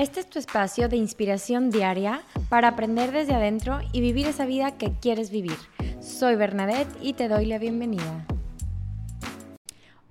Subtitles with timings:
[0.00, 4.78] Este es tu espacio de inspiración diaria para aprender desde adentro y vivir esa vida
[4.78, 5.58] que quieres vivir.
[6.00, 8.24] Soy Bernadette y te doy la bienvenida.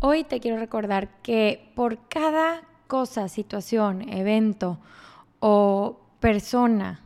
[0.00, 4.78] Hoy te quiero recordar que por cada cosa, situación, evento
[5.40, 7.02] o persona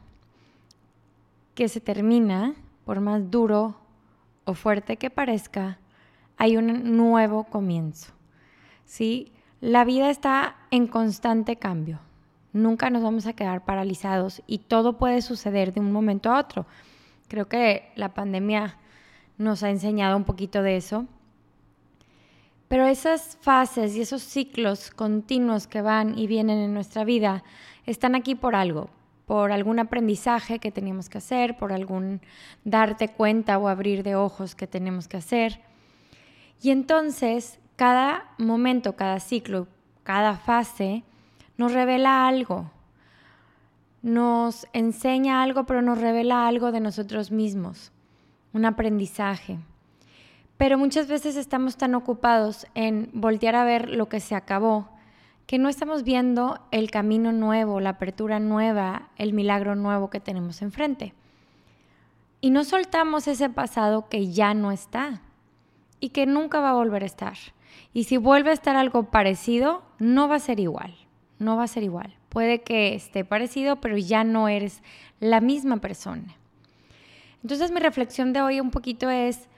[1.57, 2.55] que se termina,
[2.85, 3.75] por más duro
[4.45, 5.81] o fuerte que parezca,
[6.37, 8.13] hay un nuevo comienzo.
[8.85, 9.33] ¿Sí?
[9.61, 11.99] La vida está en constante cambio.
[12.53, 16.67] Nunca nos vamos a quedar paralizados y todo puede suceder de un momento a otro.
[17.29, 18.79] Creo que la pandemia
[19.37, 21.07] nos ha enseñado un poquito de eso.
[22.69, 27.43] Pero esas fases y esos ciclos continuos que van y vienen en nuestra vida
[27.87, 28.91] están aquí por algo,
[29.27, 32.21] por algún aprendizaje que teníamos que hacer, por algún
[32.65, 35.61] darte cuenta o abrir de ojos que tenemos que hacer.
[36.61, 39.67] Y entonces, cada momento, cada ciclo,
[40.03, 41.05] cada fase
[41.59, 42.71] nos revela algo,
[44.01, 47.91] nos enseña algo, pero nos revela algo de nosotros mismos,
[48.53, 49.59] un aprendizaje.
[50.57, 54.89] Pero muchas veces estamos tan ocupados en voltear a ver lo que se acabó,
[55.47, 60.63] que no estamos viendo el camino nuevo, la apertura nueva, el milagro nuevo que tenemos
[60.63, 61.13] enfrente.
[62.41, 65.23] Y no soltamos ese pasado que ya no está
[65.99, 67.37] y que nunca va a volver a estar.
[67.93, 71.08] Y si vuelve a estar algo parecido, no va a ser igual
[71.39, 72.15] no va a ser igual.
[72.29, 74.83] Puede que esté parecido, pero ya no eres
[75.21, 76.37] la misma persona.
[77.43, 79.49] Entonces mi reflexión de hoy un poquito es,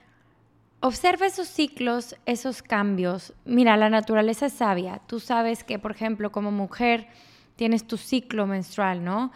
[0.79, 3.33] observa esos ciclos, esos cambios.
[3.45, 5.01] Mira, la naturaleza es sabia.
[5.07, 7.07] Tú sabes que, por ejemplo, como mujer
[7.55, 9.31] tienes tu ciclo menstrual, ¿no?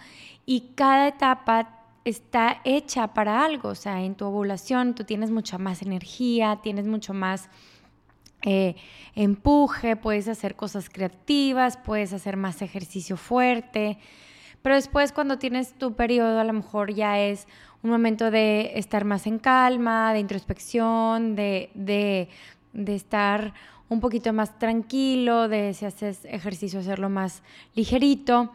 [0.45, 3.69] Y cada etapa está hecha para algo.
[3.69, 7.49] O sea, en tu ovulación tú tienes mucha más energía, tienes mucho más
[8.41, 8.75] eh,
[9.15, 13.97] empuje, puedes hacer cosas creativas, puedes hacer más ejercicio fuerte,
[14.61, 17.47] pero después cuando tienes tu periodo a lo mejor ya es
[17.83, 22.29] un momento de estar más en calma, de introspección, de, de,
[22.73, 23.53] de estar
[23.89, 27.43] un poquito más tranquilo, de si haces ejercicio hacerlo más
[27.75, 28.51] ligerito.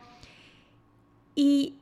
[1.34, 1.74] Y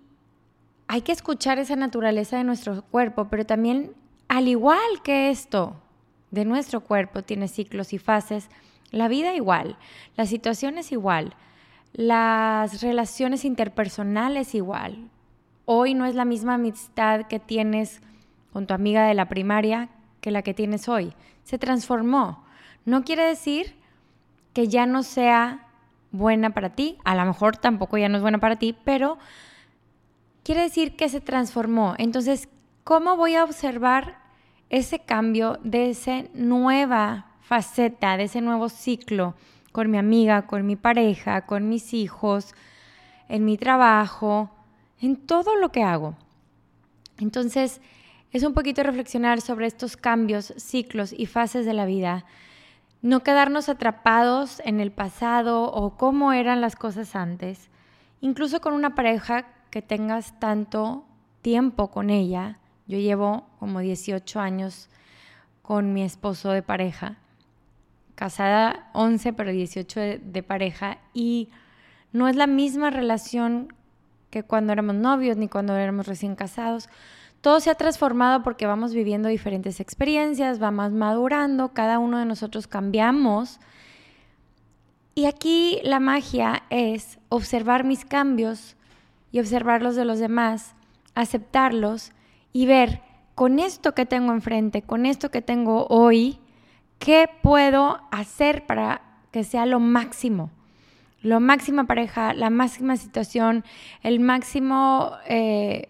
[0.87, 3.95] hay que escuchar esa naturaleza de nuestro cuerpo, pero también
[4.29, 5.77] al igual que esto,
[6.31, 8.49] de nuestro cuerpo tiene ciclos y fases,
[8.91, 9.77] la vida igual,
[10.17, 11.35] la situación es igual,
[11.93, 15.11] las relaciones interpersonales igual.
[15.65, 18.01] Hoy no es la misma amistad que tienes
[18.53, 19.91] con tu amiga de la primaria
[20.21, 21.13] que la que tienes hoy.
[21.45, 22.45] Se transformó.
[22.85, 23.77] No quiere decir
[24.55, 25.67] que ya no sea
[26.11, 29.19] buena para ti, a lo mejor tampoco ya no es buena para ti, pero
[30.43, 31.95] quiere decir que se transformó.
[31.99, 32.49] Entonces,
[32.85, 34.19] ¿cómo voy a observar
[34.71, 39.35] ese cambio de esa nueva faceta, de ese nuevo ciclo
[39.73, 42.55] con mi amiga, con mi pareja, con mis hijos,
[43.29, 44.51] en mi trabajo,
[45.01, 46.15] en todo lo que hago.
[47.19, 47.81] Entonces,
[48.33, 52.25] es un poquito reflexionar sobre estos cambios, ciclos y fases de la vida.
[53.01, 57.71] No quedarnos atrapados en el pasado o cómo eran las cosas antes.
[58.21, 61.05] Incluso con una pareja que tengas tanto
[61.41, 62.59] tiempo con ella,
[62.89, 64.89] yo llevo como 18 años
[65.63, 67.19] con mi esposo de pareja,
[68.15, 71.51] casada 11, pero 18 de, pareja, y
[72.13, 73.75] no es la misma relación
[74.31, 76.89] que cuando éramos novios ni cuando éramos recién casados.
[77.43, 82.67] Todo se ha transformado porque vamos viviendo diferentes experiencias, vamos madurando, cada uno de nosotros
[82.67, 83.61] cambiamos.
[85.15, 88.77] Y aquí la magia es observar mis cambios
[89.31, 90.75] y observar los de los demás,
[91.15, 92.13] aceptarlos
[92.53, 93.03] y ver
[93.35, 96.39] con esto que tengo enfrente, con esto que tengo hoy,
[96.99, 100.51] qué puedo hacer para que sea lo máximo.
[101.21, 103.65] Lo máxima pareja, la máxima situación,
[104.03, 105.89] el máximo eh,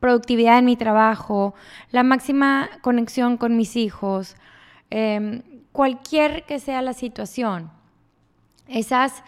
[0.00, 1.54] productividad en mi trabajo,
[1.90, 4.36] la máxima conexión con mis hijos,
[4.90, 7.70] em, cualquier que sea la situación.
[8.66, 9.22] Esas,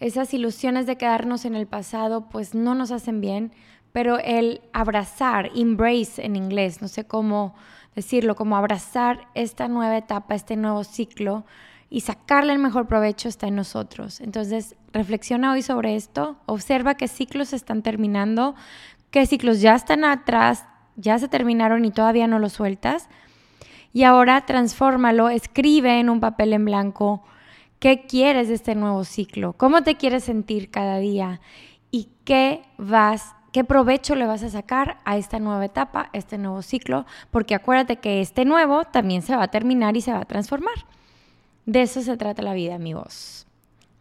[0.00, 3.52] esas ilusiones de quedarnos en el pasado pues no nos hacen bien,
[3.94, 7.54] pero el abrazar, embrace en inglés, no sé cómo
[7.94, 11.44] decirlo, como abrazar esta nueva etapa, este nuevo ciclo
[11.90, 14.20] y sacarle el mejor provecho está en nosotros.
[14.20, 18.56] Entonces, reflexiona hoy sobre esto, observa qué ciclos están terminando,
[19.12, 20.64] qué ciclos ya están atrás,
[20.96, 23.08] ya se terminaron y todavía no los sueltas.
[23.92, 27.22] Y ahora transfórmalo, escribe en un papel en blanco
[27.78, 31.40] qué quieres de este nuevo ciclo, cómo te quieres sentir cada día
[31.92, 36.38] y qué vas qué provecho le vas a sacar a esta nueva etapa, a este
[36.38, 40.18] nuevo ciclo, porque acuérdate que este nuevo también se va a terminar y se va
[40.18, 40.74] a transformar.
[41.64, 43.46] De eso se trata la vida, amigos.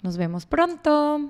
[0.02, 1.30] Nos vemos pronto.